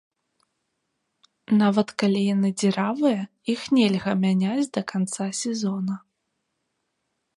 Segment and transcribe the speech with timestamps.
[1.61, 3.21] Нават калі яны дзіравыя,
[3.55, 5.95] іх нельга мяняць да канца сезона.